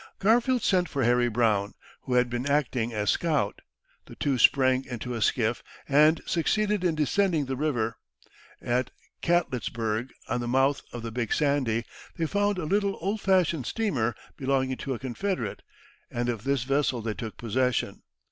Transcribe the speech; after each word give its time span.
Garfield 0.17 0.63
sent 0.63 0.89
for 0.89 1.03
Harry 1.03 1.29
Brown, 1.29 1.75
who 2.05 2.15
had 2.15 2.27
been 2.27 2.47
acting 2.47 2.91
as 2.91 3.11
scout. 3.11 3.61
The 4.07 4.15
two 4.15 4.39
sprang 4.39 4.83
into 4.85 5.13
a 5.13 5.21
skiff, 5.21 5.61
and 5.87 6.21
succeeded 6.25 6.83
in 6.83 6.95
descending 6.95 7.45
the 7.45 7.55
river. 7.55 7.97
At 8.59 8.89
Catletsburg, 9.21 10.09
on 10.27 10.39
the 10.41 10.47
mouth 10.47 10.81
of 10.91 11.03
the 11.03 11.11
Big 11.11 11.31
Sandy, 11.31 11.85
they 12.15 12.25
found 12.25 12.57
a 12.57 12.65
little 12.65 12.97
old 12.99 13.21
fashioned 13.21 13.67
steamer 13.67 14.15
belonging 14.37 14.77
to 14.77 14.95
a 14.95 14.97
Confederate, 14.97 15.61
and 16.09 16.29
of 16.29 16.45
this 16.45 16.63
vessel 16.63 17.03
they 17.03 17.13
took 17.13 17.37
possession. 17.37 18.01